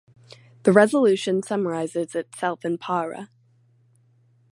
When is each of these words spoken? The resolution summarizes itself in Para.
The 0.63 0.71
resolution 0.73 1.43
summarizes 1.43 2.15
itself 2.15 2.65
in 2.65 2.79
Para. 2.79 3.29